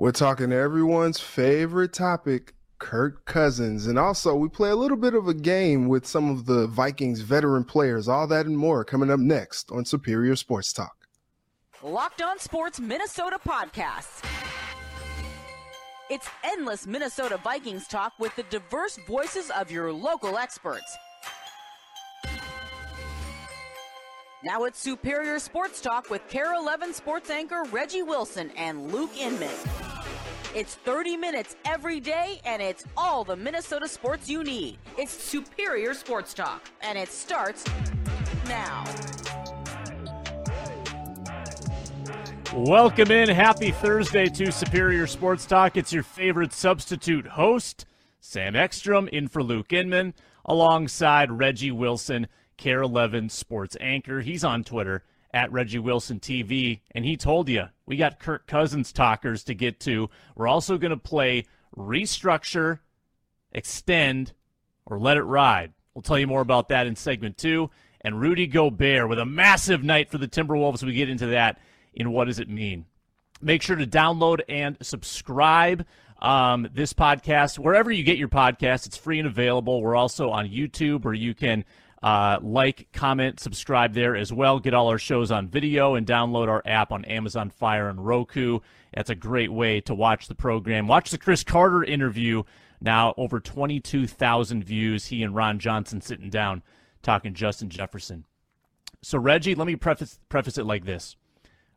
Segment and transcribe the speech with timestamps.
[0.00, 3.88] We're talking everyone's favorite topic, Kirk Cousins.
[3.88, 7.20] And also, we play a little bit of a game with some of the Vikings
[7.22, 8.06] veteran players.
[8.06, 11.08] All that and more coming up next on Superior Sports Talk.
[11.82, 14.24] Locked on Sports Minnesota podcasts.
[16.10, 20.96] It's endless Minnesota Vikings talk with the diverse voices of your local experts.
[24.44, 29.50] Now it's Superior Sports Talk with KARE 11 sports anchor Reggie Wilson and Luke Inman.
[30.54, 34.78] It's 30 minutes every day, and it's all the Minnesota sports you need.
[34.96, 37.66] It's Superior Sports Talk, and it starts
[38.46, 38.82] now.
[42.54, 43.28] Welcome in.
[43.28, 45.76] Happy Thursday to Superior Sports Talk.
[45.76, 47.84] It's your favorite substitute host,
[48.20, 50.14] Sam Ekstrom, in for Luke Inman,
[50.46, 54.22] alongside Reggie Wilson KARE 11 sports anchor.
[54.22, 58.92] He's on Twitter at Reggie Wilson TV, and he told you we got Kirk Cousins
[58.92, 60.08] talkers to get to.
[60.34, 61.44] We're also going to play
[61.76, 62.80] restructure,
[63.52, 64.32] extend,
[64.86, 65.72] or let it ride.
[65.94, 67.70] We'll tell you more about that in segment two.
[68.00, 70.82] And Rudy Gobert with a massive night for the Timberwolves.
[70.82, 71.58] We get into that
[71.92, 72.86] in what does it mean.
[73.40, 75.84] Make sure to download and subscribe
[76.20, 78.86] um, this podcast wherever you get your podcast.
[78.86, 79.82] It's free and available.
[79.82, 81.64] We're also on YouTube where you can
[82.02, 84.60] uh, like, comment, subscribe there as well.
[84.60, 88.60] Get all our shows on video and download our app on Amazon Fire and Roku.
[88.94, 90.86] That's a great way to watch the program.
[90.86, 92.44] Watch the Cris Carter interview.
[92.80, 95.06] Now over 22,000 views.
[95.06, 96.62] He and Ron Johnson sitting down
[97.02, 98.24] talking Justin Jefferson.
[99.02, 101.16] So Reggie, let me preface preface it like this: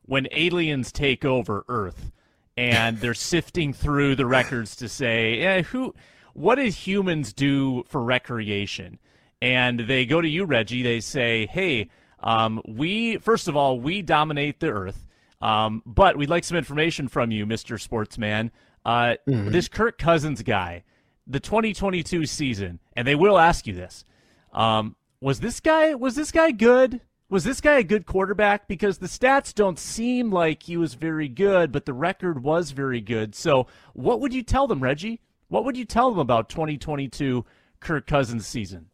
[0.04, 2.12] When aliens take over Earth
[2.58, 5.94] and they're sifting through the records to say, eh, who,
[6.34, 9.00] what did humans do for recreation?
[9.42, 10.84] And they go to you, Reggie.
[10.84, 11.90] They say, "Hey,
[12.20, 15.06] um, we first of all we dominate the earth,
[15.42, 18.52] um, but we'd like some information from you, Mister Sportsman.
[18.86, 19.50] Uh, mm-hmm.
[19.50, 20.84] This Kirk Cousins guy,
[21.28, 24.06] the 2022 season, and they will ask you this:
[24.54, 27.02] um, Was this guy was this guy good?
[27.30, 28.68] Was this guy a good quarterback?
[28.68, 33.00] Because the stats don't seem like he was very good, but the record was very
[33.00, 33.36] good.
[33.36, 35.22] So, what would you tell them, Reggie?
[35.48, 37.46] What would you tell them about 2022
[37.80, 38.91] Kirk Cousins season?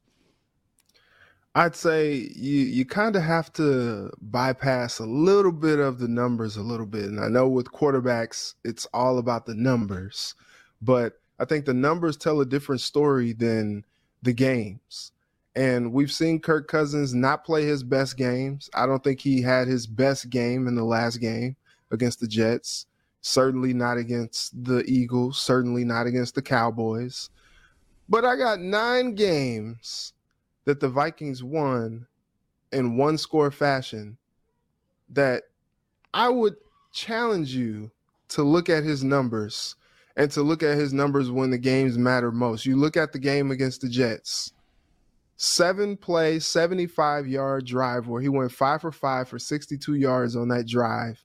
[1.57, 6.56] I'd say you you kind of have to bypass a little bit of the numbers
[6.56, 7.06] a little bit.
[7.06, 10.35] And I know with quarterbacks, it's all about the numbers,
[10.84, 13.84] but I think the numbers tell a different story than
[14.22, 15.13] the games.
[15.56, 18.69] And we've seen Kirk Cousins not play his best games.
[18.75, 21.56] I don't think he had his best game in the last game
[21.90, 22.85] against the Jets.
[23.22, 25.40] Certainly not against the Eagles.
[25.40, 27.31] Certainly not against the Cowboys.
[28.07, 30.13] But I got nine games
[30.67, 32.05] that the Vikings won
[32.73, 34.17] in one score fashion
[35.07, 35.44] that
[36.13, 36.57] I would
[36.91, 37.89] challenge you
[38.28, 39.78] to look at his numbers
[40.17, 42.66] and to look at his numbers when the games matter most.
[42.66, 44.51] You look at the game against the Jets.
[45.38, 50.49] Seven play, 75 yard drive where he went five for five for 62 yards on
[50.49, 51.23] that drive,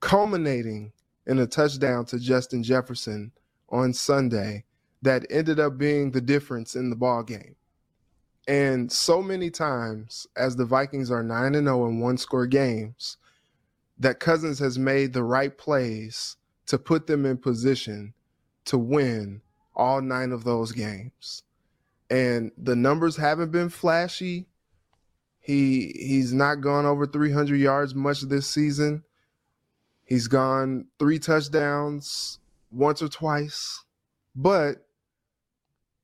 [0.00, 0.92] culminating
[1.26, 3.32] in a touchdown to Justin Jefferson
[3.70, 4.64] on Sunday
[5.00, 7.55] that ended up being the difference in the ball game.
[8.46, 13.16] And so many times, as the Vikings are 9 and 0 in one score games,
[13.98, 16.36] that Cousins has made the right plays
[16.66, 18.14] to put them in position
[18.66, 19.40] to win
[19.74, 21.42] all nine of those games.
[22.10, 24.46] And the numbers haven't been flashy.
[25.40, 29.02] He he's not gone over 300 yards much this season.
[30.04, 32.38] He's gone three touchdowns
[32.70, 33.84] once or twice,
[34.36, 34.86] but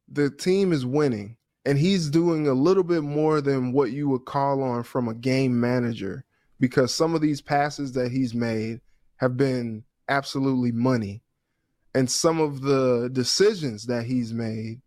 [0.08, 4.24] the team is winning and he's doing a little bit more than what you would
[4.24, 6.24] call on from a game manager
[6.58, 8.80] because some of these passes that he's made
[9.16, 11.22] have been absolutely money
[11.94, 14.80] and some of the decisions that he's made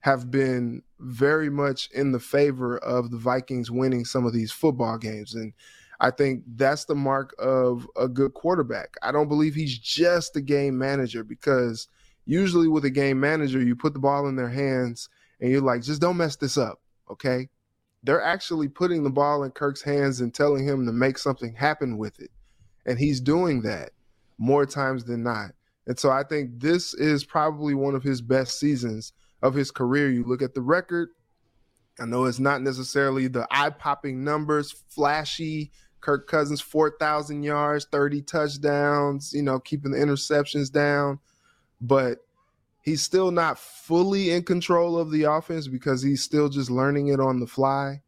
[0.00, 4.98] have been very much in the favor of the Vikings winning some of these football
[4.98, 5.52] games and
[6.00, 8.96] I think that's the mark of a good quarterback.
[9.02, 11.86] I don't believe he's just a game manager because
[12.24, 15.08] usually with a game manager you put the ball in their hands
[15.42, 16.80] and you're like, just don't mess this up,
[17.10, 17.50] okay?
[18.02, 21.98] They're actually putting the ball in Kirk's hands and telling him to make something happen
[21.98, 22.30] with it.
[22.86, 23.90] And he's doing that
[24.38, 25.50] more times than not.
[25.86, 29.12] And so I think this is probably one of his best seasons
[29.42, 30.10] of his career.
[30.10, 31.10] You look at the record,
[32.00, 35.72] I know it's not necessarily the eye popping numbers, flashy.
[36.02, 41.20] Kirk Cousins, 4,000 yards, 30 touchdowns, you know, keeping the interceptions down.
[41.80, 42.18] But
[42.82, 47.20] he's still not fully in control of the offense because he's still just learning it
[47.20, 48.02] on the fly,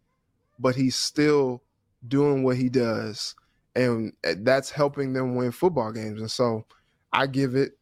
[0.58, 1.62] but he's still
[2.06, 3.34] doing what he does.
[3.76, 6.20] And that's helping them win football games.
[6.20, 6.66] And so
[7.12, 7.72] I give it,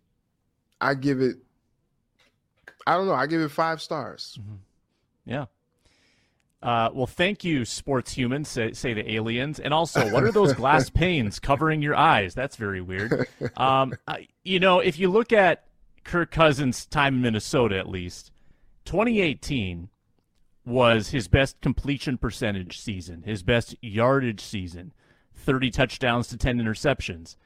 [0.80, 1.36] I give it,
[2.86, 4.38] I don't know, I give it five stars.
[4.40, 4.54] Mm-hmm.
[5.26, 5.46] Yeah.
[6.62, 9.58] Uh, well, thank you, sports humans, say, say, the aliens.
[9.58, 12.34] And also, what are those glass panes covering your eyes?
[12.34, 13.26] That's very weird.
[13.56, 13.94] Um,
[14.44, 15.64] you know, if you look at
[16.04, 18.32] Kirk Cousins' time in Minnesota, at least,
[18.84, 19.88] 2018
[20.64, 24.92] was his best completion percentage season, his best yardage season,
[25.34, 27.36] 30 touchdowns to 10 interceptions.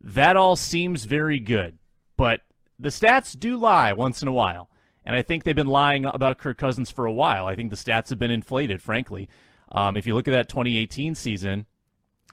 [0.00, 1.78] That all seems very good,
[2.16, 2.42] but
[2.78, 4.70] the stats do lie once in a while.
[5.04, 7.46] And I think they've been lying about Kirk Cousins for a while.
[7.46, 9.28] I think the stats have been inflated, frankly.
[9.70, 11.66] Um, if you look at that 2018 season,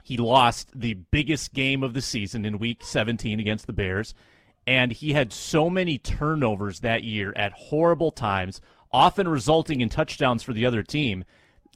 [0.02, 4.14] he lost the biggest game of the season in week 17 against the Bears.
[4.66, 8.60] And he had so many turnovers that year at horrible times,
[8.92, 11.24] often resulting in touchdowns for the other team.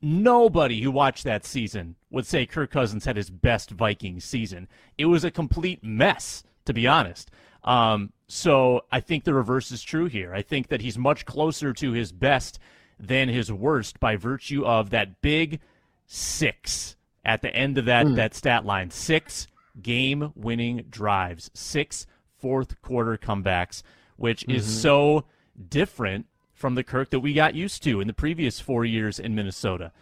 [0.01, 4.69] Nobody who watched that season would say Kirk Cousins had his best Vikings season.
[4.97, 7.31] It was a complete mess, to be honest.
[7.65, 10.35] Um, so I think the reverse is true here.
[10.35, 12.59] I think that he's much closer to his best
[12.99, 15.61] than his worst by virtue of that big
[16.07, 18.17] six at the end of that mm.
[18.17, 18.91] that stat line.
[18.91, 19.47] Six
[19.81, 22.07] game winning drives, six
[22.39, 23.83] fourth quarter comebacks,
[24.17, 24.57] which mm-hmm.
[24.57, 25.25] is so
[25.69, 29.35] different from the Kirk that we got used to in the previous four years in
[29.35, 29.93] Minnesota.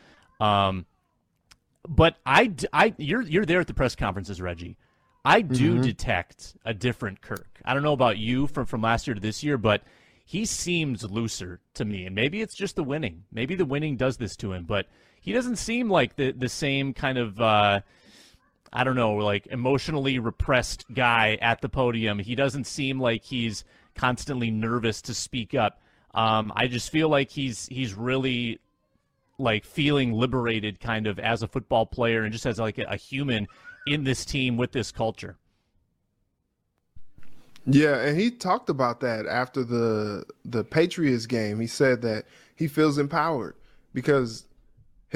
[0.40, 0.86] Um,
[1.86, 4.76] but I, I, you're you're there at the press conferences, Reggie.
[5.24, 5.82] I do mm-hmm.
[5.82, 7.48] detect a different Kirk.
[7.64, 9.82] I don't know about you from from last year to this year, but
[10.24, 12.06] he seems looser to me.
[12.06, 13.24] And maybe it's just the winning.
[13.32, 14.86] Maybe the winning does this to him, but
[15.20, 17.80] he doesn't seem like the the same kind of uh,
[18.76, 22.18] I don't know, like emotionally repressed guy at the podium.
[22.18, 23.64] He doesn't seem like he's
[23.94, 25.80] constantly nervous to speak up.
[26.12, 28.60] Um, I just feel like he's he's really
[29.38, 33.48] like feeling liberated kind of as a football player and just as like a, human
[33.86, 35.38] in this team with this culture.
[37.64, 41.60] Yeah, and he talked about that after the the Patriots game.
[41.60, 43.54] He said that he feels empowered
[43.94, 44.45] because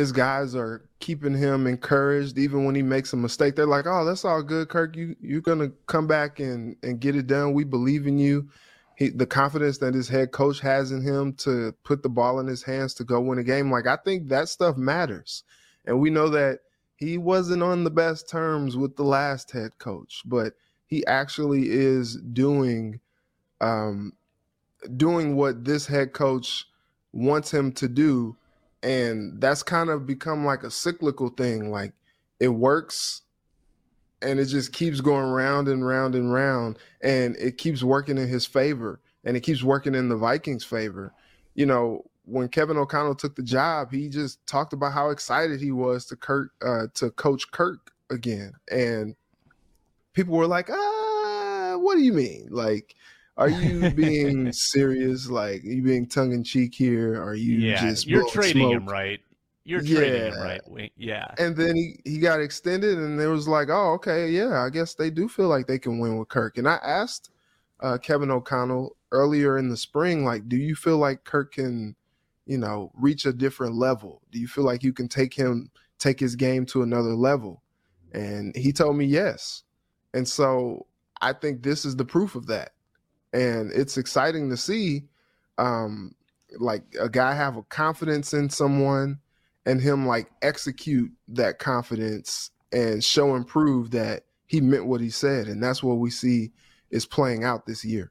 [0.01, 3.55] his guys are keeping him encouraged even when he makes a mistake.
[3.55, 4.97] They're like, "Oh, that's all good, Kirk.
[4.97, 7.53] You you're to come back and and get it done.
[7.53, 8.49] We believe in you."
[8.97, 12.47] He, the confidence that his head coach has in him to put the ball in
[12.47, 13.71] his hands to go win a game.
[13.71, 15.45] Like I think that stuff matters.
[15.87, 16.61] And we know that
[16.97, 20.55] he wasn't on the best terms with the last head coach, but
[20.87, 23.01] he actually is doing
[23.61, 24.13] um,
[24.97, 26.67] doing what this head coach
[27.13, 28.37] wants him to do,
[28.83, 31.71] and that's kind of become like a cyclical thing.
[31.71, 31.93] Like
[32.39, 33.23] it works,
[34.23, 38.29] and it just keeps going round and round and round, and it keeps working in
[38.29, 41.13] his favor, and it keeps working in the Vikings' favor.
[41.55, 45.73] You know, when Kevin O'Connell took the job, he just talked about how excited he
[45.73, 49.15] was to Kirk uh, to coach Kirk again, and
[50.13, 52.49] people were like, "Ah, what do you mean?
[52.51, 52.95] Like,
[53.41, 55.29] are you being serious?
[55.29, 57.21] Like, are you being tongue in cheek here?
[57.21, 58.83] Are you yeah, just you're trading smoke?
[58.83, 59.21] him right?
[59.65, 60.35] You're trading yeah.
[60.35, 60.43] him
[60.73, 60.93] right?
[60.97, 64.71] Yeah." And then he he got extended, and it was like, "Oh, okay, yeah, I
[64.71, 67.31] guess they do feel like they can win with Kirk." And I asked
[67.81, 71.97] uh, Kevin O'Connell earlier in the spring, like, "Do you feel like Kirk can?"
[72.47, 74.23] you know, reach a different level?
[74.33, 75.71] Do you feel like you can take him,
[76.01, 77.63] take his game to another level?
[78.13, 79.63] And he told me yes.
[80.15, 80.87] And so
[81.21, 82.73] I think this is the proof of that.
[83.33, 85.05] And it's exciting to see
[85.59, 86.15] um
[86.59, 89.21] like a guy have a confidence in someone
[89.67, 95.11] and him like execute that confidence and show and prove that he meant what he
[95.11, 95.47] said.
[95.47, 96.51] And that's what we see
[96.91, 98.11] is playing out this year.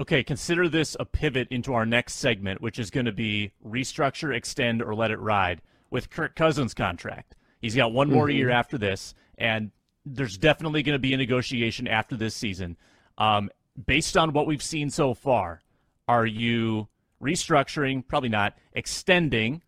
[0.00, 4.34] Okay, consider this a pivot into our next segment, which is going to be restructure,
[4.34, 7.34] extend, or let it ride with Kirk Cousins' contract.
[7.60, 8.36] He's got one more mm-hmm.
[8.36, 9.72] year after this, and
[10.06, 12.76] there's definitely going to be a negotiation after this season.
[13.18, 13.50] Um,
[13.86, 15.60] based on what we've seen so far,
[16.06, 16.88] are you
[17.22, 18.06] restructuring?
[18.06, 18.56] Probably not.
[18.72, 19.62] Extending,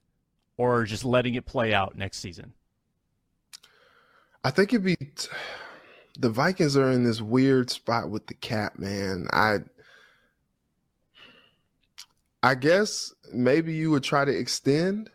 [0.57, 2.53] or just letting it play out next season?
[4.43, 4.97] I think it'd be.
[4.97, 5.29] T-
[6.19, 9.27] the Vikings are in this weird spot with the cap, man.
[9.33, 9.59] I
[12.43, 15.11] I guess maybe you would try to extend.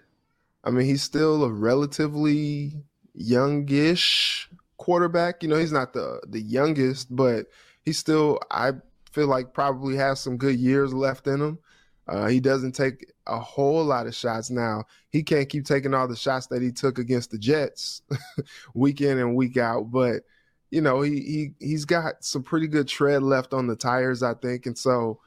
[0.64, 5.42] I mean, he's still a relatively youngish quarterback.
[5.42, 7.48] You know, he's not the the youngest, but
[7.86, 8.74] he's still I
[9.12, 11.60] feel like probably has some good years left in him.
[12.08, 14.84] Uh, he doesn't take a whole lot of shots now.
[15.10, 18.04] He can't keep taking all the shots that he took against the Jets
[18.76, 20.24] week in and week out, but
[20.72, 24.34] you know, he he he's got some pretty good tread left on the tires, I
[24.34, 25.20] think, and so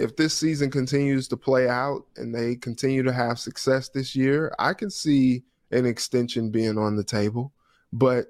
[0.00, 4.50] if this season continues to play out and they continue to have success this year,
[4.58, 7.52] I can see an extension being on the table.
[7.92, 8.26] But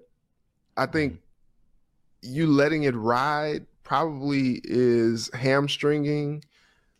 [0.76, 1.20] I think
[2.22, 6.44] you letting it ride probably is hamstringing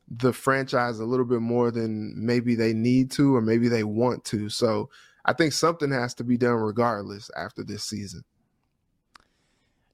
[0.09, 4.25] the franchise a little bit more than maybe they need to or maybe they want
[4.25, 4.49] to.
[4.49, 4.91] So
[5.25, 8.25] I think something has to be done regardless after this season.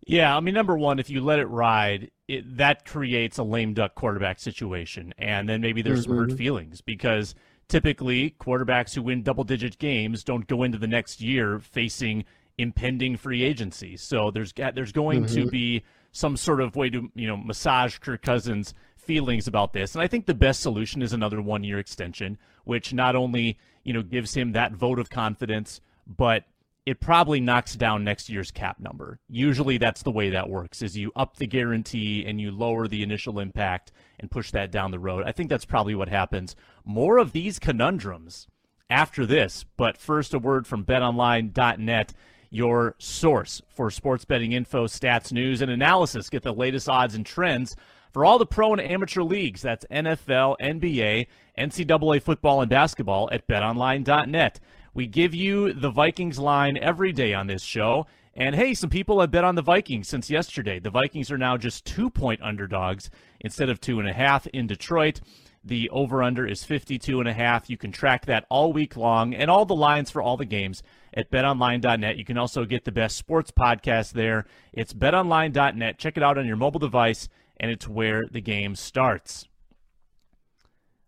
[0.07, 3.75] Yeah, I mean, number one, if you let it ride, it, that creates a lame
[3.75, 6.11] duck quarterback situation, and then maybe there's mm-hmm.
[6.11, 6.39] some hurt mm-hmm.
[6.39, 7.35] feelings because
[7.69, 12.25] typically quarterbacks who win double digit games don't go into the next year facing
[12.59, 13.97] impending free agency.
[13.97, 15.35] So there's there's going mm-hmm.
[15.35, 15.83] to be
[16.13, 20.07] some sort of way to you know massage Kirk Cousins' feelings about this, and I
[20.07, 24.35] think the best solution is another one year extension, which not only you know gives
[24.35, 26.45] him that vote of confidence, but
[26.87, 29.19] it probably knocks down next year's cap number.
[29.29, 33.03] Usually that's the way that works is you up the guarantee and you lower the
[33.03, 35.25] initial impact and push that down the road.
[35.27, 36.55] I think that's probably what happens.
[36.85, 38.47] More of these conundrums
[38.89, 42.15] after this, but first a word from betonline.net,
[42.51, 46.31] your source for sports betting info, stats, news, and analysis.
[46.31, 47.77] Get the latest odds and trends
[48.13, 49.63] for all the pro and amateur leagues.
[49.63, 51.27] That's NFL, NBA,
[51.59, 54.61] NCAA football and basketball at betonline.net.
[54.95, 58.07] We give you the Vikings line every day on this show.
[58.35, 60.79] And hey, some people have bet on the Vikings since yesterday.
[60.79, 63.11] The Vikings are now just two point underdogs
[63.41, 65.21] instead of two and a half in Detroit.
[65.67, 67.69] The over under is 52 and a half.
[67.69, 70.81] You can track that all week long and all the lines for all the games
[71.13, 72.17] at betonline.net.
[72.17, 74.47] You can also get the best sports podcast there.
[74.73, 75.99] It's betonline.net.
[75.99, 79.49] Check it out on your mobile device, and it's where the game starts.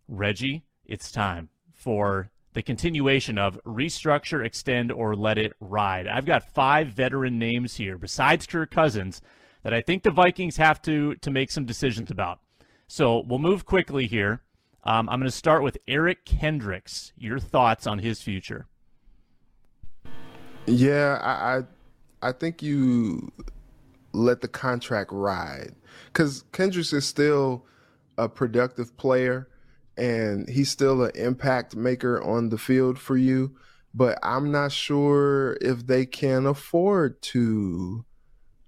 [0.09, 6.09] Reggie, it's time for the continuation of restructure, extend, or let it ride.
[6.09, 9.23] I've got five veteran names here besides Kirk Cousins
[9.63, 12.41] that I think the Vikings have to to make some decisions about.
[12.89, 14.43] So we'll move quickly here.
[14.85, 17.13] Um, I'm going to start with Eric Kendricks.
[17.19, 18.67] Your thoughts on his future?
[20.67, 21.59] Yeah, I
[22.23, 23.33] I, I think you
[24.13, 25.75] let the contract ride
[26.07, 27.65] because Kendricks is still
[28.17, 29.49] a productive player
[29.97, 33.57] and he's still an impact maker on the field for you.
[33.95, 38.05] But I'm not sure if they can afford to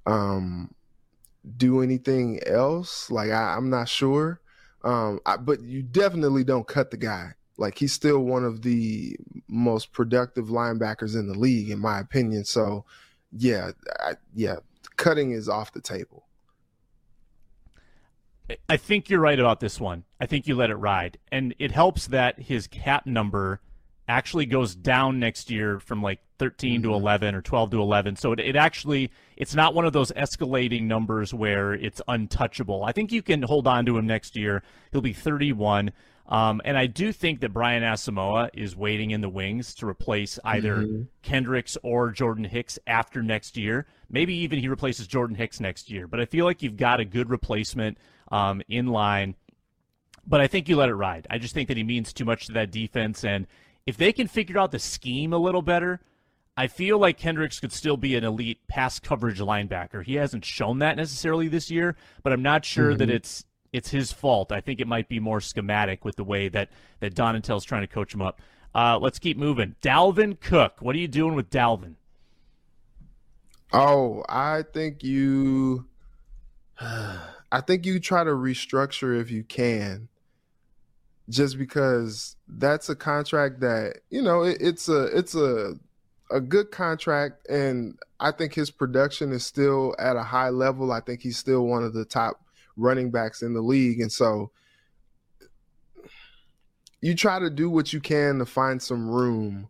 [0.07, 0.75] um,
[1.57, 3.11] do anything else.
[3.11, 4.41] Like I, am not sure.
[4.83, 7.33] Um, I, but you definitely don't cut the guy.
[7.59, 9.17] Like he's still one of the
[9.49, 12.45] most productive linebackers in the league, in my opinion.
[12.45, 12.85] So,
[13.33, 14.57] yeah, I, yeah,
[14.97, 16.27] cutting is off the table.
[18.69, 20.05] I think you're right about this one.
[20.21, 21.19] I think you let it ride.
[21.31, 23.61] And it helps that his cap number
[24.09, 26.91] actually goes down next year from like 13 mm-hmm.
[26.91, 28.17] to 11 or 12 to 11.
[28.17, 32.83] So it, it actually it's not one of those escalating numbers where it's untouchable.
[32.83, 34.63] I think you can hold on to him next year.
[34.91, 35.93] He'll be 31.
[36.27, 40.39] Um, and I do think that Brian Asamoah is waiting in the wings to replace
[40.45, 41.03] either mm-hmm.
[41.23, 43.87] Kendricks or Jordan Hicks after next year.
[44.09, 46.07] Maybe even he replaces Jordan Hicks next year.
[46.07, 47.99] But I feel like you've got a good replacement
[48.33, 49.35] um, in line.
[50.27, 51.27] But I think you let it ride.
[51.29, 53.25] I just think that he means too much to that defense.
[53.25, 53.47] And
[53.87, 56.01] if they can figure out the scheme a little better,
[56.61, 60.05] I feel like Kendricks could still be an elite pass coverage linebacker.
[60.05, 62.99] He hasn't shown that necessarily this year, but I'm not sure mm-hmm.
[62.99, 64.53] that it's it's his fault.
[64.53, 67.87] I think it might be more schematic with the way that that Donatell's trying to
[67.87, 68.43] coach him up.
[68.75, 69.75] Uh, let's keep moving.
[69.81, 71.95] Dalvin Cook, what are you doing with Dalvin?
[73.73, 75.87] Oh, I think you
[76.79, 80.09] I think you try to restructure if you can,
[81.31, 85.77] just because that's a contract that you know it, it's a it's a
[86.31, 90.93] a good contract, and I think his production is still at a high level.
[90.93, 92.41] I think he's still one of the top
[92.77, 94.51] running backs in the league, and so
[97.01, 99.69] you try to do what you can to find some room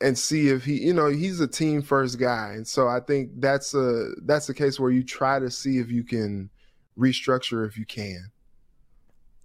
[0.00, 3.30] and see if he you know he's a team first guy and so i think
[3.36, 6.50] that's a that's a case where you try to see if you can
[6.98, 8.30] restructure if you can?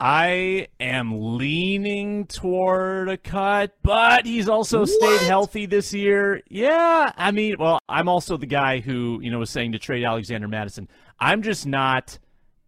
[0.03, 4.89] I am leaning toward a cut, but he's also what?
[4.89, 6.41] stayed healthy this year.
[6.49, 10.03] Yeah, I mean, well, I'm also the guy who, you know, was saying to trade
[10.03, 10.87] Alexander Mattison.
[11.19, 12.17] I'm just not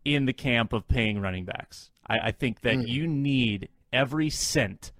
[0.05, 1.89] in the camp of paying running backs.
[2.07, 2.87] I, I think that mm.
[2.87, 4.91] you need every cent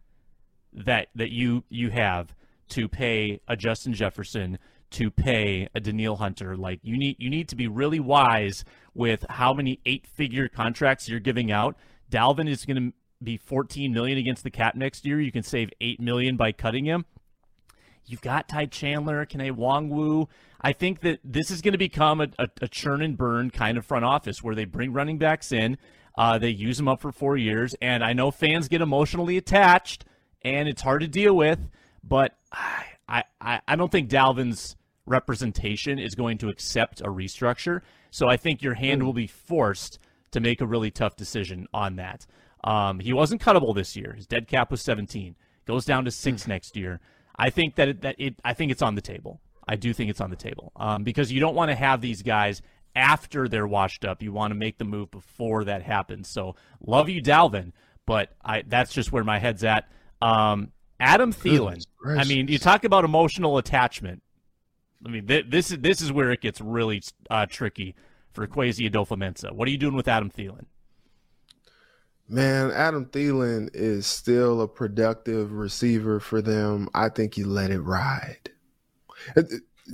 [0.74, 2.34] that that you you have
[2.70, 4.58] to pay a Justin Jefferson,
[4.94, 6.56] to pay a Danielle Hunter.
[6.56, 8.64] Like you need you need to be really wise
[8.94, 11.76] with how many eight figure contracts you're giving out.
[12.10, 12.94] Dalvin is going to
[13.24, 15.20] be 14 million against the cap next year.
[15.20, 17.06] You can save 8 million by cutting him.
[18.06, 20.28] You've got Ty Chandler, Kene Nwangwu.
[20.60, 23.78] I think that this is going to become a, a, a, churn and burn kind
[23.78, 25.78] of front office where they bring running backs in,
[26.18, 30.06] uh, they use them up for four years, and I know fans get emotionally attached,
[30.42, 31.60] and it's hard to deal with,
[32.04, 37.82] but I I, I don't think Dalvin's representation is going to accept a restructure.
[38.12, 39.06] So I think your hand mm.
[39.06, 40.00] will be forced
[40.34, 42.26] to make a really tough decision on that.
[42.64, 44.14] Um, he wasn't cuttable this year.
[44.14, 45.36] His dead cap was 17.
[45.66, 46.50] Goes down to six mm.
[46.50, 47.00] next year.
[47.36, 48.36] I think that it, that it.
[48.44, 49.42] I think it's on the table.
[49.68, 52.22] I do think it's on the table um, because you don't want to have these
[52.22, 52.62] guys
[52.96, 54.22] after they're washed up.
[54.22, 56.28] You want to make the move before that happens.
[56.28, 57.72] So love you, Dalvin,
[58.06, 59.90] but I that's just where my head's at.
[60.22, 61.86] Um, Adam Thielen.
[62.06, 64.22] I mean, you talk about emotional attachment.
[65.06, 67.96] I mean, th- this is this is where it gets really uh, tricky
[68.34, 69.54] for Kwesi Adofo-Mensah.
[69.54, 70.66] What are you doing with Adam Thielen?
[72.28, 76.90] Man, Adam Thielen is still a productive receiver for them.
[76.94, 78.50] I think you let it ride.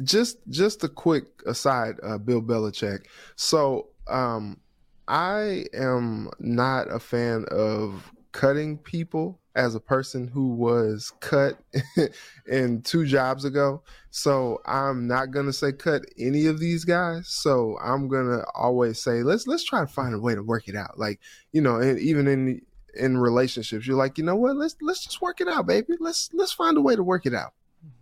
[0.03, 3.05] Just just a quick aside, uh, Bill Belichick.
[3.35, 4.59] So um,
[5.07, 11.59] I am not a fan of cutting people as a person who was cut
[12.47, 13.83] in two jobs ago.
[14.09, 17.27] So I'm not gonna say cut any of these guys.
[17.27, 20.75] So I'm gonna always say let's let's try to find a way to work it
[20.75, 20.97] out.
[20.97, 21.19] Like
[21.51, 22.61] you know, and even in
[22.95, 24.55] in relationships, you're like, you know what?
[24.55, 25.95] Let's let's just work it out, baby.
[25.99, 27.53] Let's let's find a way to work it out.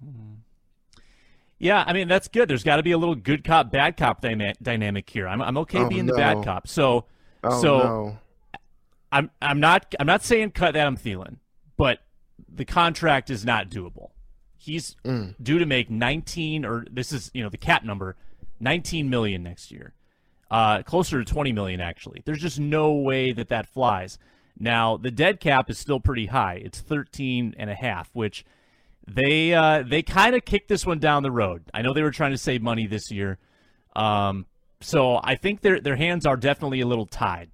[0.06, 0.34] Mm-hmm.
[1.58, 2.48] Yeah, I mean that's good.
[2.48, 5.28] There's got to be a little good cop, bad cop dynamic here.
[5.28, 6.14] I'm I'm okay oh, being no.
[6.14, 6.68] the bad cop.
[6.68, 7.06] So
[7.44, 8.18] oh, so no.
[9.12, 11.38] I'm I'm not I'm not saying cut Adam Thielen,
[11.78, 12.00] but
[12.54, 14.10] the contract is not doable.
[14.58, 15.36] He's mm.
[15.42, 18.16] due to make 19 or this is you know the cap number
[18.60, 19.94] 19 million next year.
[20.50, 22.22] Uh, closer to 20 million actually.
[22.26, 24.18] There's just no way that that flies.
[24.60, 26.62] Now, the dead cap is still pretty high.
[26.64, 28.44] It's 13 and a half, which
[29.08, 31.64] they uh, they kind of kicked this one down the road.
[31.74, 33.38] I know they were trying to save money this year.
[33.96, 34.46] Um,
[34.82, 37.50] so I think their their hands are definitely a little tied.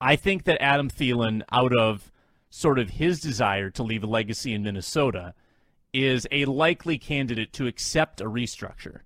[0.00, 2.10] I think that Adam Thielen, out of
[2.50, 5.34] sort of his desire to leave a legacy in Minnesota,
[5.92, 9.00] is a likely candidate to accept a restructure.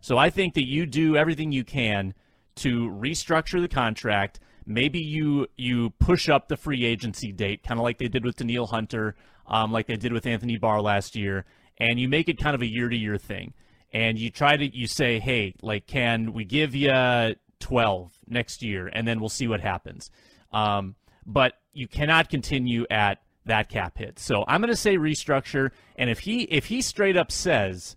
[0.00, 2.14] So I think that you do everything you can
[2.56, 4.40] to restructure the contract.
[4.64, 8.36] Maybe you you push up the free agency date, kind of like they did with
[8.36, 9.16] Danielle Hunter,
[9.46, 11.44] um, like they did with Anthony Barr last year,
[11.78, 13.54] and you make it kind of a year to year thing.
[13.92, 16.90] And you try to you say, hey, like, can we give you
[17.60, 20.10] 12 next year, and then we'll see what happens.
[20.52, 24.18] Um, but you cannot continue at that cap hit.
[24.18, 25.70] So I'm going to say restructure.
[25.96, 27.96] And if he if he straight up says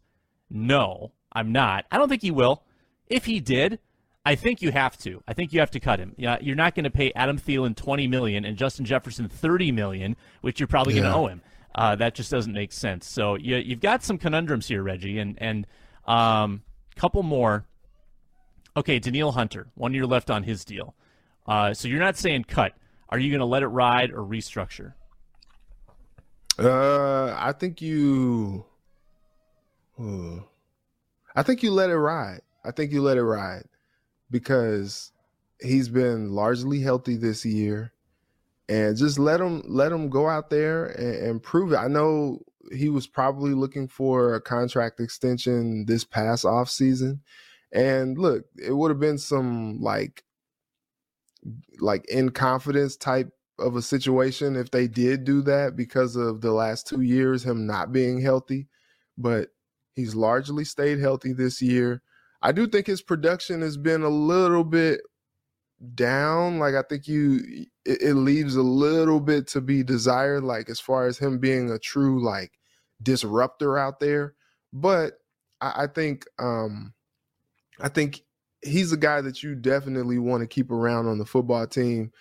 [0.50, 1.86] no, I'm not.
[1.92, 2.63] I don't think he will.
[3.08, 3.80] If he did,
[4.26, 5.24] I think you have to.
[5.28, 6.13] I think you have to cut him.
[6.18, 10.15] Yeah, you're not going to pay Adam Thielen 20 million and Justin Jefferson 30 million,
[10.42, 11.02] which you're probably yeah.
[11.02, 11.42] going to owe him.
[11.74, 13.08] Uh, that just doesn't make sense.
[13.08, 15.68] So you, you've got some conundrums here, Reggie, and and
[16.06, 16.63] um,
[16.96, 17.65] couple more.
[18.76, 20.96] Okay, Danielle Hunter, one year left on his deal.
[21.48, 22.74] Uh, so you're not saying cut.
[23.10, 24.93] Are you going to let it ride or restructure?
[26.58, 28.65] Uh, I think you.
[30.00, 30.41] Uh,
[31.36, 32.41] I think you let it ride.
[32.63, 33.63] I think you let it ride
[34.30, 35.12] because
[35.62, 37.93] he's been largely healthy this year,
[38.67, 41.78] and just let him let him go out there and, and prove it.
[41.78, 42.39] I know
[42.72, 47.22] he was probably looking for a contract extension this past off season,
[47.72, 50.24] and look, it would have been some like
[51.80, 56.52] like in confidence type of a situation if they did do that because of the
[56.52, 58.67] last two years, him not being healthy.
[59.17, 59.49] But
[59.95, 62.02] he's largely stayed healthy this year.
[62.41, 65.02] I do think his production has been a little bit
[65.95, 66.60] down.
[66.60, 70.80] Like I think you it, it leaves a little bit to be desired, like as
[70.80, 72.54] far as him being a true like
[73.02, 74.36] disruptor out there.
[74.71, 75.13] But
[75.62, 76.93] I, I think um
[77.80, 78.21] I think
[78.63, 82.12] he's a guy that you definitely want to keep around on the football team.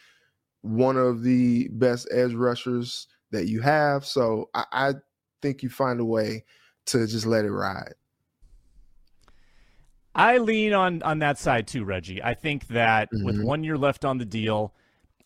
[0.63, 4.05] One of the best edge rushers that you have.
[4.05, 4.95] So I, I
[5.43, 6.45] think you find a way
[6.87, 7.95] to just let it ride.
[10.15, 12.23] I lean on on that side too, Reggie.
[12.23, 13.25] I think that mm-hmm.
[13.25, 14.75] with one year left on the deal,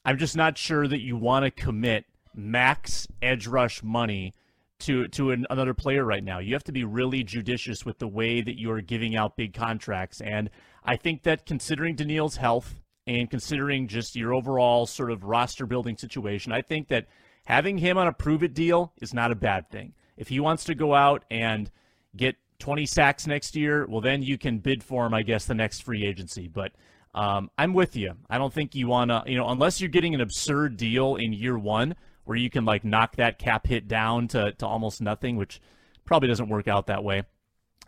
[0.05, 4.35] I'm just not sure that you want to commit max edge rush money
[4.83, 6.39] to to an, another player right now.
[6.39, 9.55] You have to be really judicious with the way that you are giving out big
[9.55, 10.51] contracts and
[10.85, 15.97] I think that considering Danielle's health and considering just your overall sort of roster building
[15.97, 17.07] situation, I think that
[17.47, 19.95] having him on a prove it deal is not a bad thing.
[20.17, 21.71] If he wants to go out and
[22.17, 25.55] get 20 sacks next year, well, then you can bid for him, I guess, the
[25.55, 26.49] next free agency.
[26.49, 26.73] But
[27.15, 28.15] um, I'm with you.
[28.29, 31.33] I don't think you want to, you know, unless you're getting an absurd deal in
[31.33, 35.37] year one where you can like knock that cap hit down to, to almost nothing,
[35.37, 35.61] which
[36.05, 37.25] probably doesn't work out that way.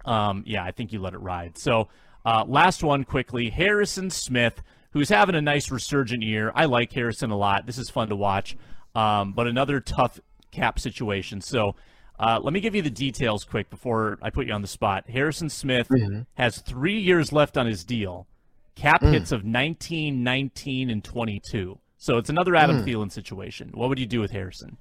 [0.05, 1.57] Um, yeah, I think you let it ride.
[1.59, 1.88] So
[2.25, 6.53] uh, last one quickly Harrison Smith, who's having a nice resurgent year.
[6.55, 7.66] I like Harrison a lot.
[7.66, 8.57] This is fun to watch,
[8.94, 10.20] um, but another tough
[10.51, 11.40] cap situation.
[11.40, 11.75] So
[12.16, 15.11] Uh, let me give you the details quick before I put you on the spot.
[15.11, 16.20] Harrison Smith mm-hmm.
[16.35, 18.29] has three years left on his deal,
[18.77, 19.12] cap mm.
[19.12, 21.79] hits of 19, 19, and 22.
[22.05, 22.87] So it's another Adam mm.
[22.87, 23.71] Thielen situation.
[23.73, 24.77] What would you do with Harrison?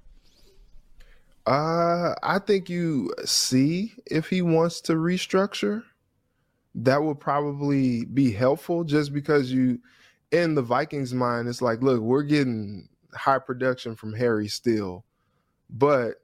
[1.47, 5.83] Uh, I think you see if he wants to restructure.
[6.75, 9.79] That would probably be helpful just because you,
[10.33, 15.05] in the Vikings' mind, it's like, look, we're getting high production from Harry still,
[15.69, 16.15] but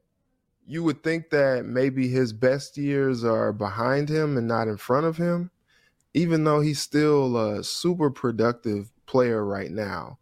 [0.67, 5.05] you would think that maybe his best years are behind him and not in front
[5.05, 5.49] of him,
[6.13, 10.18] even though he's still a super productive player right now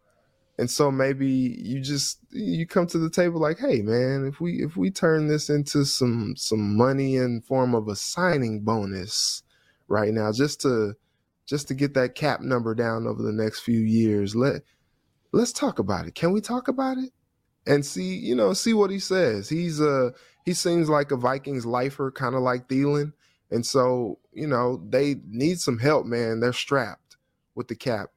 [0.57, 4.63] and so maybe you just you come to the table like hey man if we
[4.63, 9.43] if we turn this into some some money in form of a signing bonus
[9.87, 10.93] right now just to
[11.45, 14.61] just to get that cap number down over the next few years let
[15.31, 16.15] let's talk about it.
[16.15, 17.11] Can we talk about it?
[17.65, 19.49] And see you know see what he says.
[19.49, 20.11] He's uh
[20.45, 23.13] he seems like a vikings lifer kind of like Thielen.
[23.51, 26.39] and so you know they need some help man.
[26.39, 27.17] They're strapped
[27.55, 28.09] with the cap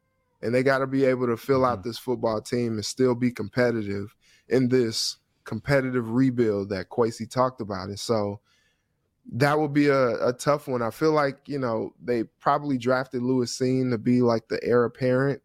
[0.42, 1.88] and they got to be able to fill out mm-hmm.
[1.88, 4.14] this football team and still be competitive
[4.48, 7.88] in this competitive rebuild that Kwesi talked about.
[7.88, 8.40] And so
[9.32, 10.82] that would be a, a, tough one.
[10.82, 14.84] I feel like, you know, they probably drafted Lewis Cine to be like the heir
[14.84, 15.42] apparent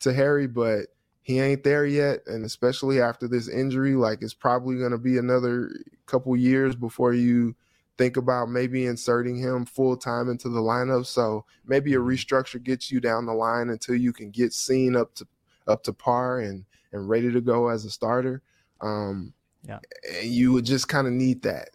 [0.00, 0.86] to Harry, but
[1.22, 2.20] he ain't there yet.
[2.26, 5.70] And especially after this injury, like it's probably going to be another
[6.06, 7.54] couple years before you
[7.98, 11.06] think about maybe inserting him full time into the lineup.
[11.06, 15.14] So maybe a restructure gets you down the line until you can get Cine up
[15.16, 15.26] to
[15.66, 18.42] up to par and and ready to go as a starter.
[18.80, 19.32] Um,
[19.66, 19.80] yeah,
[20.22, 21.70] you would just kind of need that.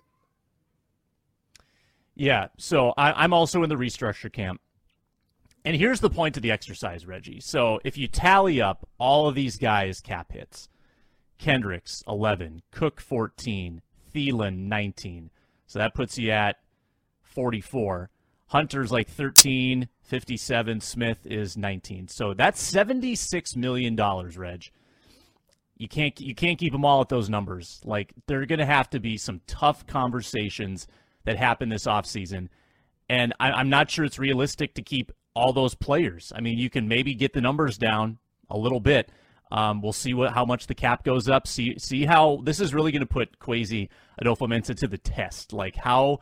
[2.16, 4.62] Yeah, so I, I'm also in the restructure camp.
[5.64, 7.40] And here's the point of the exercise, Reggie.
[7.40, 10.70] So if you tally up all of these guys' cap hits,
[11.38, 13.82] Kendricks 11, Cook 14,
[14.14, 15.30] Thielen 19,
[15.72, 16.58] so that puts you at
[17.22, 18.10] 44.
[18.48, 20.82] Hunter's like 13, 57.
[20.82, 22.10] Smith is 19.
[22.10, 24.70] So that's 76 million dollars, Reg.
[25.78, 27.80] You can't you can't keep them all at those numbers.
[27.86, 30.88] Like there're going to have to be some tough conversations
[31.24, 32.50] that happen this offseason.
[33.08, 36.34] And I, I'm not sure it's realistic to keep all those players.
[36.36, 38.18] I mean, you can maybe get the numbers down
[38.50, 39.10] a little bit.
[39.52, 41.48] Um, we'll see what how much the cap goes up.
[41.48, 43.90] See see how this is really going to put Kwesi
[44.22, 45.54] Adofo-Mensah to the test.
[45.54, 46.20] Like how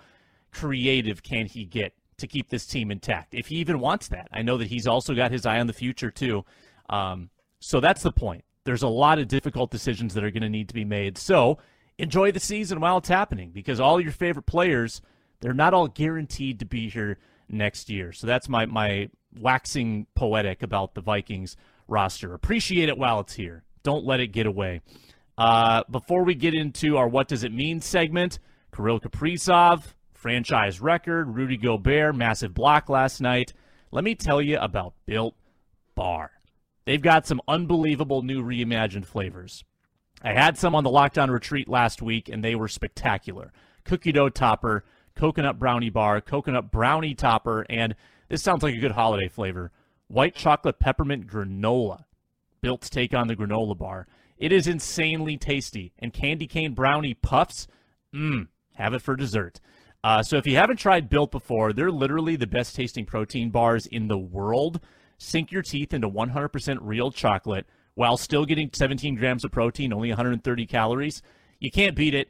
[0.51, 4.27] creative can he get to keep this team intact if he even wants that?
[4.31, 6.43] I know that he's also got his eye on the future too.
[6.89, 8.43] Um, so that's the point.
[8.63, 11.17] There's a lot of difficult decisions that are going to need to be made.
[11.17, 11.59] So
[11.97, 15.01] enjoy the season while it's happening because all your favorite players
[15.41, 18.11] they're not all guaranteed to be here next year.
[18.11, 21.55] So that's my my waxing poetic about the Vikings
[21.89, 22.33] roster.
[22.33, 23.63] Appreciate it while it's here.
[23.83, 24.81] Don't let it get away.
[25.37, 28.39] Uh, before we get into our What Does It Mean segment,
[28.75, 33.53] Kirill Kaprizov, franchise record, Rudy Gobert, massive block last night.
[33.91, 35.35] Let me tell you about Built
[35.95, 36.31] Bar.
[36.85, 39.63] They've got some unbelievable new reimagined flavors.
[40.21, 43.53] I had some on the lockdown retreat last week, and they were spectacular.
[43.85, 44.83] Cookie dough topper,
[45.15, 47.95] coconut brownie bar, coconut brownie topper, and
[48.27, 49.71] this sounds like a good holiday flavor
[50.09, 52.03] white chocolate peppermint granola.
[52.61, 54.05] Built to take on the granola bar.
[54.37, 55.93] It is insanely tasty.
[55.97, 57.67] And candy cane brownie puffs,
[58.13, 59.61] mmm, have it for dessert.
[60.03, 63.85] Uh, so if you haven't tried Built before, they're literally the best tasting protein bars
[63.85, 64.81] in the world.
[65.17, 70.09] Sink your teeth into 100% real chocolate while still getting 17 grams of protein, only
[70.09, 71.21] 130 calories.
[71.59, 72.29] You can't beat it.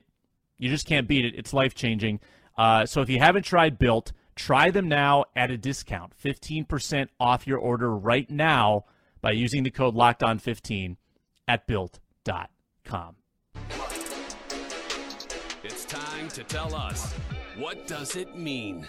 [0.57, 1.35] You just can't beat it.
[1.37, 2.19] It's life changing.
[2.57, 6.13] Uh, so if you haven't tried Built, Try them now at a discount.
[6.17, 8.85] 15% off your order right now
[9.19, 10.95] by using the code LOCKEDON15
[11.45, 13.17] at built.com.
[15.61, 17.13] It's time to tell us
[17.57, 18.87] what does it mean?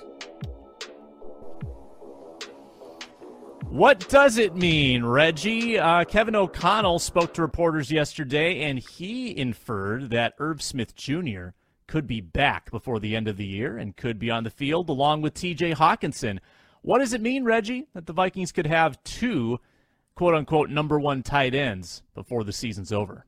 [3.67, 5.81] What does it mean, Reggie?
[5.81, 11.49] Uh, Kevin O'Connell spoke to reporters yesterday, and he inferred that Irv Smith Jr
[11.91, 14.89] could be back before the end of the year and could be on the field
[14.89, 16.39] along with TJ Hockenson.
[16.83, 19.59] What does it mean, Reggie, that the Vikings could have two
[20.15, 23.27] quote unquote number one tight ends before the season's over?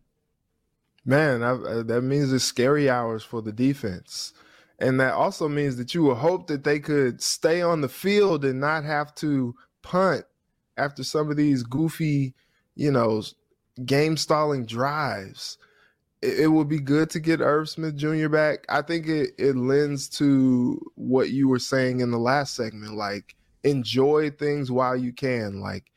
[1.04, 4.32] Man, I, uh, that means it's scary hours for the defense.
[4.78, 8.44] And that also means that you would hope that they could stay on the field
[8.44, 10.24] and not have to punt
[10.76, 12.34] after some of these goofy,
[12.76, 13.24] you know,
[13.84, 15.58] game stalling drives
[16.22, 18.28] it, would be good to get Irv Smith Jr.
[18.28, 18.64] back.
[18.68, 22.94] I think it, it lends to what you were saying in the last segment.
[22.94, 25.60] Like, enjoy things while you can.
[25.60, 25.90] Like,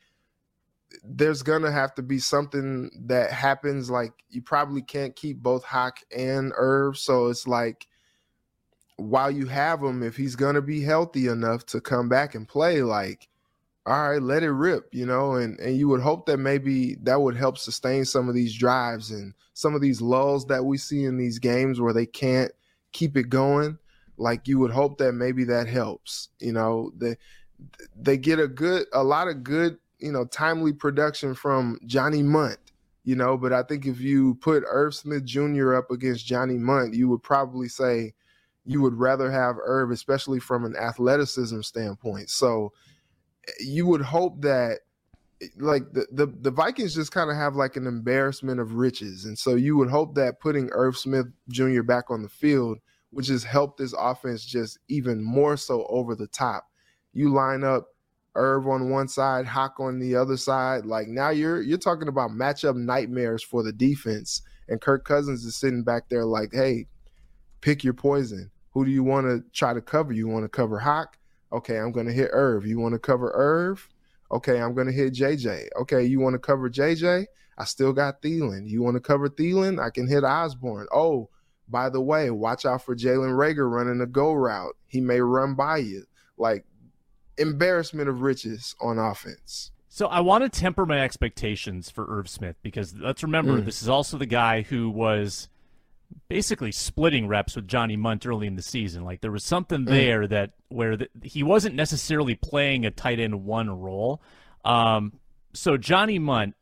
[1.04, 3.88] there's gonna have to be something that happens.
[3.88, 6.98] Like, you probably can't keep both Hawk and Irv.
[6.98, 7.86] So it's like,
[8.96, 12.82] while you have him, if he's gonna be healthy enough to come back and play,
[12.82, 13.28] like,
[13.86, 17.20] all right, let it rip, you know, and and you would hope that maybe that
[17.20, 21.04] would help sustain some of these drives and some of these lulls that we see
[21.04, 22.50] in these games where they can't
[22.92, 23.78] keep it going.
[24.16, 26.90] Like you would hope that maybe that helps, you know.
[26.96, 27.16] They
[27.96, 32.58] they get a good, a lot of good, you know, timely production from Johnny Mundt,
[33.04, 33.36] you know.
[33.36, 35.74] But I think if you put Irv Smith Jr.
[35.74, 38.14] up against Johnny Mundt, you would probably say
[38.64, 42.30] you would rather have Irv, especially from an athleticism standpoint.
[42.30, 42.72] So
[43.60, 44.80] you would hope that
[45.58, 49.24] like the, the, the Vikings just kind of have like an embarrassment of riches.
[49.24, 51.82] And so you would hope that putting Irv Smith Jr.
[51.82, 52.78] back on the field
[53.12, 56.68] would just help this offense just even more so over the top.
[57.12, 57.88] You line up
[58.34, 60.84] Irv on one side, Hawk on the other side.
[60.84, 64.42] Like now you're you're talking about matchup nightmares for the defense.
[64.68, 66.86] And Kirk Cousins is sitting back there like, hey,
[67.60, 68.50] pick your poison.
[68.70, 70.12] Who do you want to try to cover?
[70.12, 71.18] You want to cover Hawk?
[71.52, 72.66] Okay, I'm going to hit Irv.
[72.66, 73.88] You want to cover Irv?
[74.32, 75.68] Okay, I'm going to hit JJ.
[75.80, 77.26] Okay, you want to cover JJ?
[77.58, 78.68] I still got Thielen.
[78.68, 79.82] You want to cover Thielen?
[79.82, 80.88] I can hit Osborn.
[80.92, 81.30] Oh,
[81.68, 84.76] by the way, watch out for Jalen Reagor running a go route.
[84.86, 86.04] He may run by you.
[86.36, 86.64] Like
[87.38, 89.70] embarrassment of riches on offense.
[89.88, 93.64] So I want to temper my expectations for Irv Smith because let's remember mm.
[93.64, 95.48] this is also the guy who was
[96.28, 99.04] basically splitting reps with Johnny Mundt early in the season.
[99.04, 99.86] Like there was something mm.
[99.86, 104.22] there that where the, he wasn't necessarily playing a tight end one role.
[104.64, 105.20] Um,
[105.52, 106.54] so Johnny Mundt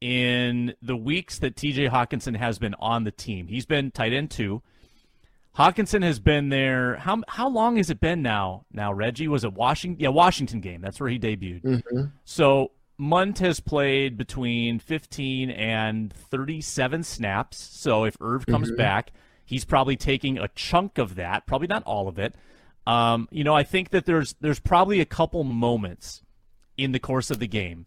[0.00, 4.30] in the weeks that TJ Hockenson has been on the team, he's been tight end
[4.30, 4.62] two.
[5.56, 6.96] Hockenson has been there.
[6.96, 8.64] How how long has it been now?
[8.72, 10.00] Now Reggie was it Washington?
[10.00, 10.80] Yeah, Washington game.
[10.80, 11.62] That's where he debuted.
[11.62, 12.04] Mm-hmm.
[12.24, 12.70] So
[13.02, 17.58] Mundt has played between 15 and 37 snaps.
[17.58, 18.76] So if Irv comes mm-hmm.
[18.76, 19.10] back,
[19.44, 22.36] he's probably taking a chunk of that, probably not all of it.
[22.86, 26.22] Um, you know, I think that there's there's probably a couple moments
[26.78, 27.86] in the course of the game.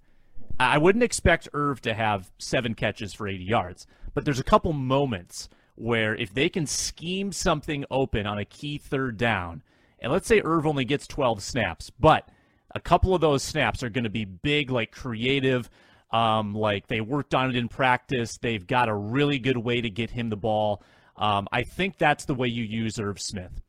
[0.60, 4.74] I wouldn't expect Irv to have seven catches for 80 yards, but there's a couple
[4.74, 9.64] moments where if they can scheme something open on a key third down,
[10.00, 12.28] and let's say Irv only gets 12 snaps, but
[12.76, 15.70] a couple of those snaps are going to be big, like creative.
[16.12, 18.38] Um, like they worked on it in practice.
[18.38, 20.84] They've got a really good way to get him the ball.
[21.18, 23.62] Um, I think that's the way you use Irv Smith.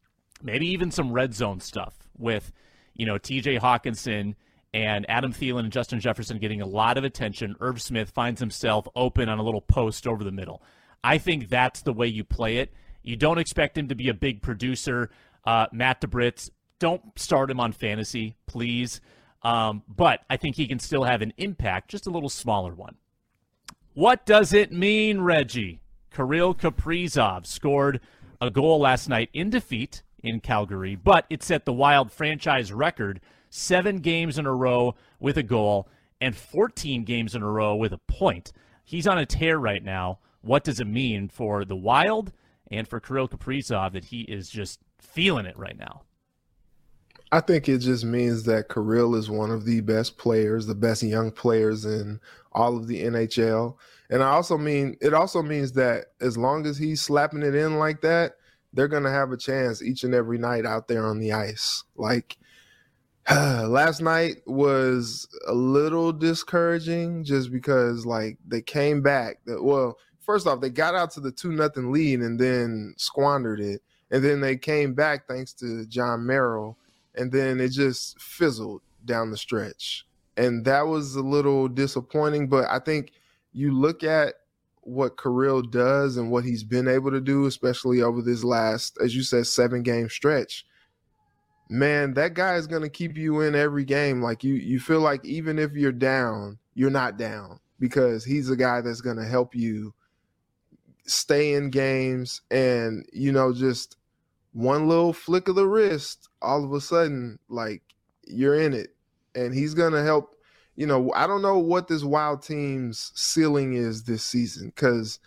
[0.42, 2.52] Maybe even some red zone stuff with,
[2.94, 3.58] you know, T.J.
[3.58, 4.34] Hockenson
[4.74, 7.56] and Adam Thielen and Justin Jefferson getting a lot of attention.
[7.60, 10.62] Irv Smith finds himself open on a little post over the middle.
[11.02, 12.72] I think that's the way you play it.
[13.02, 15.10] You don't expect him to be a big producer.
[15.44, 19.00] Uh, Matt DeBritz don't start him on fantasy, please.
[19.42, 22.96] Um, but I think he can still have an impact, just a little smaller one.
[23.94, 25.80] What does it mean, Reggie?
[26.14, 28.00] Kirill Kaprizov scored
[28.40, 33.20] a goal last night in defeat in Calgary, but it set the Wild franchise record
[33.50, 35.88] seven games in a row with a goal
[36.20, 38.52] and 14 games in a row with a point.
[38.84, 40.18] He's on a tear right now.
[40.40, 42.32] What does it mean for the Wild
[42.70, 46.02] and for Kirill Kaprizov that he is just feeling it right now?
[47.32, 51.02] I think it just means that Kirill is one of the best players, the best
[51.02, 52.20] young players in
[52.52, 53.76] all of the NHL.
[54.10, 57.78] And I also mean it also means that as long as he's slapping it in
[57.78, 58.36] like that,
[58.72, 61.82] they're gonna have a chance each and every night out there on the ice.
[61.96, 62.36] Like
[63.30, 69.40] last night was a little discouraging just because like they came back.
[69.46, 73.82] Well, first off, they got out to the two nothing lead and then squandered it.
[74.12, 76.78] And then they came back thanks to Jon Merrill
[77.16, 80.06] and then it just fizzled down the stretch.
[80.36, 83.12] And that was a little disappointing, but I think
[83.52, 84.34] you look at
[84.82, 89.16] what Kirill does and what he's been able to do, especially over this last, as
[89.16, 90.66] you said, seven game stretch.
[91.68, 94.22] Man, that guy is going to keep you in every game.
[94.22, 98.56] Like you, you feel like even if you're down, you're not down because he's a
[98.56, 99.92] guy that's going to help you
[101.06, 103.96] stay in games and you know just
[104.56, 107.82] one little flick of the wrist, all of a sudden, like
[108.26, 108.94] you're in it.
[109.34, 110.34] And he's gonna help.
[110.76, 115.18] You know, I don't know what this wild team's ceiling is this season because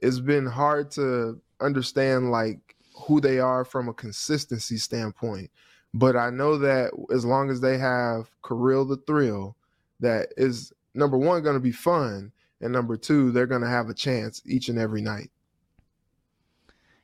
[0.00, 5.50] it's been hard to understand like who they are from a consistency standpoint.
[5.92, 9.56] But I know that as long as they have Kirill the Thrill,
[9.98, 13.88] that is number one going to be fun, and number two, they're going to have
[13.88, 15.30] a chance each and every night.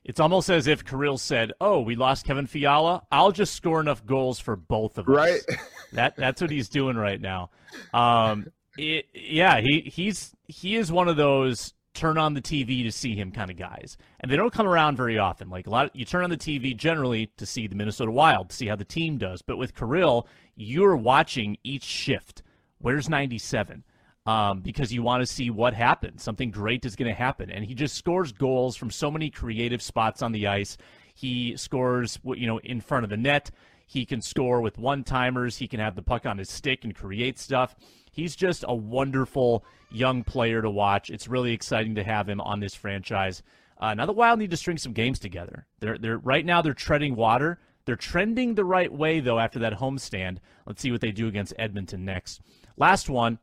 [0.04, 3.02] It's almost as if Kirill said, "Oh, we lost Kevin Fiala.
[3.12, 5.40] I'll just score enough goals for both of us." Right.
[5.92, 7.50] that that's what he's doing right now.
[7.94, 12.92] Um, it, yeah, he he's he is one of those turn on the TV to
[12.92, 13.96] see him kind of guys.
[14.20, 15.50] And they don't come around very often.
[15.50, 18.50] Like a lot of, you turn on the TV generally to see the Minnesota Wild,
[18.50, 19.42] to see how the team does.
[19.42, 22.42] But with Kirill, you're watching each shift.
[22.78, 23.84] Where's 97?
[24.24, 26.22] Um, because you want to see what happens.
[26.22, 27.50] Something great is going to happen.
[27.50, 30.76] And he just scores goals from so many creative spots on the ice.
[31.12, 33.50] He scores, you know, in front of the net.
[33.86, 35.58] He can score with one timers.
[35.58, 37.74] He can have the puck on his stick and create stuff.
[38.12, 41.10] He's just a wonderful young player to watch.
[41.10, 43.42] It's really exciting to have him on this franchise.
[43.78, 45.66] Uh, now the Wild need to string some games together.
[45.80, 47.58] They're they're right now they're treading water.
[47.84, 50.38] They're trending the right way though after that homestand.
[50.66, 52.40] Let's see what they do against Edmonton next.
[52.76, 53.38] Last one.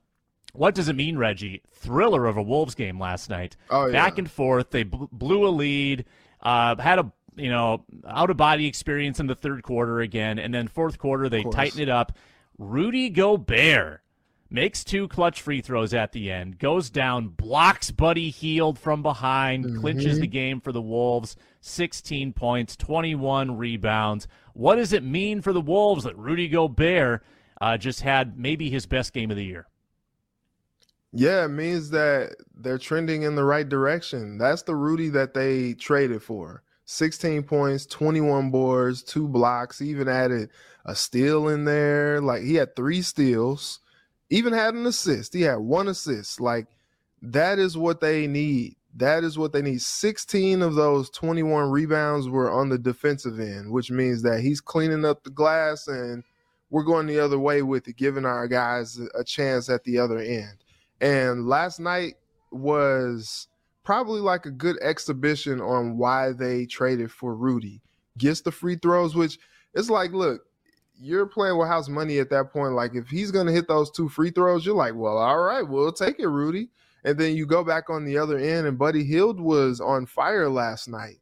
[0.54, 1.62] What does it mean, Reggie?
[1.72, 3.56] Thriller of a Wolves game last night.
[3.70, 3.92] Oh, yeah.
[3.92, 4.72] Back and forth.
[4.72, 6.06] They bl- blew a lead.
[6.42, 10.54] Uh, had a you know out of body experience in the third quarter again, and
[10.54, 12.18] then fourth quarter they tighten it up.
[12.58, 14.02] Rudy Gobert
[14.50, 19.66] makes two clutch free throws at the end, goes down, blocks Buddy Hield from behind,
[19.66, 19.80] mm-hmm.
[19.80, 21.36] clinches the game for the Wolves.
[21.62, 24.28] 16 points, 21 rebounds.
[24.54, 27.24] What does it mean for the Wolves that Rudy Gobert
[27.62, 29.68] uh, just had maybe his best game of the year?
[31.12, 34.38] Yeah, it means that they're trending in the right direction.
[34.38, 36.64] That's the Rudy that they traded for.
[36.86, 40.50] 16 points, 21 boards, two blocks, even added
[40.86, 42.22] a steal in there.
[42.22, 43.80] Like he had three steals
[44.30, 45.34] even had an assist.
[45.34, 46.40] He had one assist.
[46.40, 46.68] Like
[47.22, 48.76] that is what they need.
[48.96, 49.82] That is what they need.
[49.82, 55.06] 16 of those 21 rebounds were on the defensive end, which means that he's cleaning
[55.06, 56.24] up the glass and
[56.70, 60.20] we're going the other way with it, giving our guys a chance at the other
[60.20, 60.64] end.
[61.02, 62.16] And last night
[62.52, 63.48] was
[63.84, 67.82] probably like a good exhibition on why they traded for Rudy.
[68.18, 69.40] Gets the free throws, which
[69.74, 70.42] it's like, look,
[71.00, 72.74] you're playing with house money at that point.
[72.74, 75.92] Like if he's gonna hit those two free throws, you're like, well, all right, we'll
[75.92, 76.70] take it, Rudy.
[77.04, 80.50] And then you go back on the other end, and Buddy Hield was on fire
[80.50, 81.20] last night,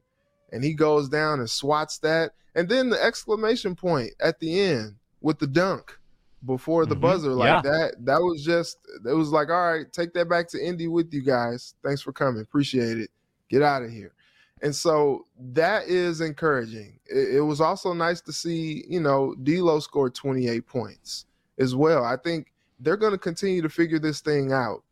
[0.52, 4.96] and he goes down and swats that, and then the exclamation point at the end
[5.22, 5.97] with the dunk
[6.46, 7.02] before the mm-hmm.
[7.02, 7.72] buzzer, like yeah.
[7.72, 7.96] that.
[8.06, 11.22] That was just it was like, all right, take that back to Indy with you
[11.22, 11.76] guys.
[11.84, 13.10] Thanks for coming, appreciate it.
[13.50, 14.14] Get out of here.
[14.62, 17.00] And so that is encouraging.
[17.06, 21.26] It, it, was also nice to see, you know, D'Lo scored 28 points
[21.60, 22.04] as well.
[22.04, 24.84] I think they're going to continue to figure this thing out.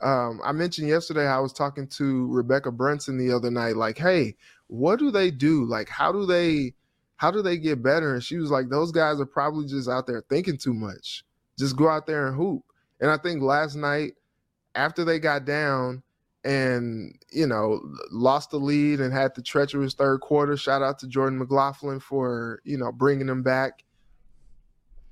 [0.00, 4.34] Um, I mentioned yesterday I was talking to Rebekkah Brunson the other night, like, hey,
[4.66, 5.64] what do they do?
[5.64, 6.74] Like, how do they
[7.22, 8.14] how do they get better?
[8.14, 11.22] And she was like, those guys are probably just out there thinking too much.
[11.56, 12.64] Just go out there and hoop.
[13.00, 14.14] And I think last night,
[14.74, 16.02] after they got down,
[16.44, 17.80] and you know
[18.10, 20.56] lost the lead and had the treacherous third quarter.
[20.56, 23.84] Shout out to Jordan McLaughlin for you know bringing them back.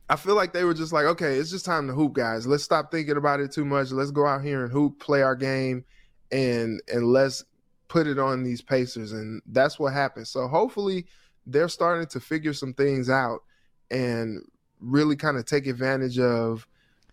[0.08, 2.44] I feel like they were just like, okay, it's just time to hoop, guys.
[2.44, 3.92] Let's stop thinking about it too much.
[3.92, 5.84] Let's go out here and hoop, play our game,
[6.32, 7.44] and and let's
[7.86, 9.12] put it on these Pacers.
[9.12, 10.26] And that's what happened.
[10.26, 11.06] So hopefully
[11.52, 13.42] they're starting to figure some things out
[13.90, 14.42] and
[14.80, 16.66] really kind of take advantage of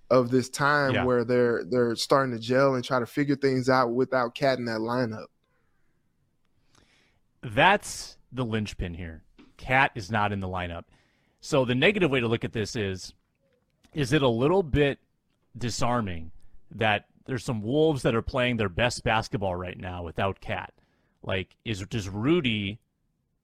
[0.10, 1.04] of this time yeah.
[1.04, 4.66] where they're they're starting to gel and try to figure things out without Cat in
[4.66, 5.26] that lineup.
[7.42, 9.24] That's the linchpin here.
[9.58, 10.84] Cat is not in the lineup.
[11.42, 13.14] So the negative way to look at this is
[13.94, 15.00] is it a little bit
[15.58, 16.32] disarming
[16.72, 20.74] that there's some wolves that are playing their best basketball right now without Cat?
[21.22, 22.80] Like is does Rudy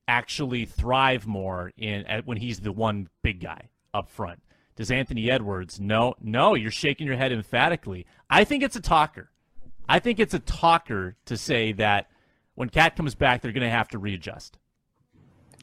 [0.08, 4.42] actually thrive more in when he's the one big guy up front?
[4.76, 5.80] Does Anthony Edwards?
[5.80, 8.06] No, no, you're shaking your head emphatically.
[8.30, 9.30] I think it's a talker.
[9.88, 12.10] I think it's a talker to say that
[12.56, 14.58] when Cat comes back, they're going to have to readjust.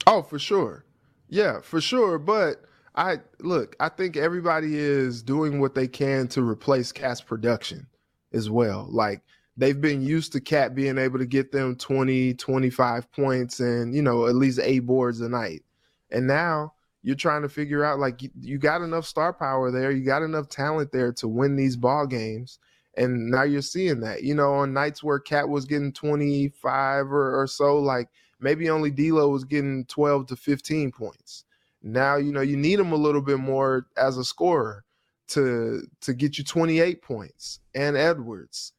[0.07, 0.85] Oh, for sure.
[1.29, 2.19] Yeah, for sure.
[2.19, 2.63] But
[2.95, 7.87] I look, I think everybody is doing what they can to replace Cat's production
[8.33, 8.87] as well.
[8.91, 9.23] Like
[9.61, 14.01] they've been used to Cat being able to get them 20, 25 points and, you
[14.01, 15.63] know, at least eight boards a night.
[16.11, 19.91] And now you're trying to figure out like you, you, got enough star power there,
[19.91, 22.59] you got enough talent there to win these ball games.
[22.97, 27.43] And now you're seeing that, you know, on nights where Cat was getting 25 or,
[27.43, 28.09] or so, like
[28.41, 31.45] maybe only D'Lo was getting 12 to 15 points.
[31.83, 34.85] Now, you know, you need him a little bit more as a scorer
[35.29, 38.73] to to get you 28 points and Edwards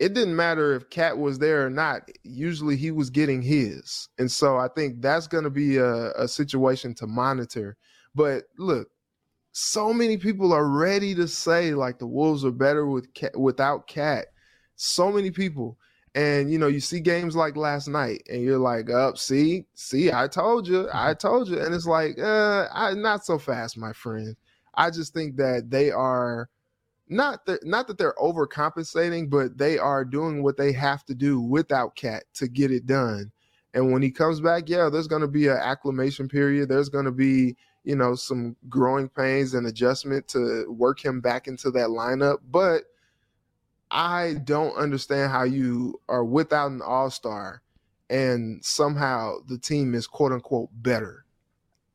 [0.00, 2.10] it didn't matter if Cat was there or not.
[2.22, 4.08] Usually he was getting his.
[4.18, 7.76] And so I think that's going to be a, a, situation to monitor.
[8.14, 8.88] But look,
[9.52, 13.86] so many people are ready to say like the Wolves are better with Cat, without
[13.86, 14.28] Cat.
[14.74, 15.76] So many people.
[16.14, 19.66] And you know, you see games like last night, and you're like, "Up, oh, see,
[19.74, 23.78] see, I told you, I told you." And it's like, uh, I, not so fast,
[23.78, 24.34] my friend.
[24.74, 26.48] I just think that they are
[27.10, 31.40] not that not that they're overcompensating, but they are doing what they have to do
[31.40, 33.30] without Cat to get it done.
[33.74, 36.68] And when he comes back, yeah, there's going to be an acclimation period.
[36.68, 41.48] There's going to be you know some growing pains and adjustment to work him back
[41.48, 42.38] into that lineup.
[42.50, 42.84] But
[43.90, 47.62] I don't understand how you are without an all star
[48.10, 51.24] and somehow the team is quote unquote better.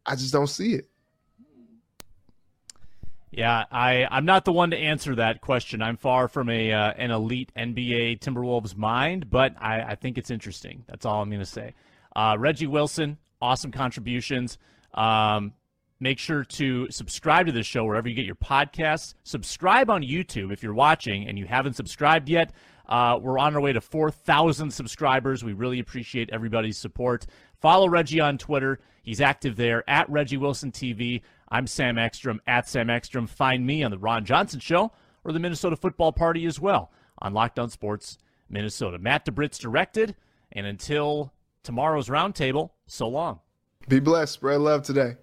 [0.05, 0.89] I just don't see it.
[3.35, 5.81] Yeah, I, I'm not the one to answer that question.
[5.81, 10.31] I'm far from a uh, an elite NBA Timberwolves mind, but I, I think it's
[10.31, 10.85] interesting.
[10.87, 11.73] That's all I'm going to say.
[12.15, 14.57] Uh, Reggie Wilson, awesome contributions.
[14.93, 15.51] Um,
[15.99, 19.15] make sure to subscribe to this show wherever you get your podcasts.
[19.23, 22.53] Subscribe on YouTube if you're watching and you haven't subscribed yet.
[22.87, 25.43] Uh, we're on our way to 4,000 subscribers.
[25.43, 27.25] We really appreciate everybody's support.
[27.59, 28.79] Follow Reggie on Twitter.
[29.03, 31.21] He's active there at Reggie Wilson TV.
[31.55, 33.27] I'm Sam Ekstrom at Sam Ekstrom.
[33.27, 34.91] Find me on the Ron Johnson Show
[35.23, 38.17] or the Minnesota Football Party as well on Lockdown Sports
[38.49, 38.99] Minnesota.
[38.99, 40.17] Matt DeBritz directed.
[40.51, 41.31] And until
[41.63, 43.39] tomorrow's roundtable, so long.
[43.87, 44.33] Be blessed.
[44.33, 45.15] Spread love today.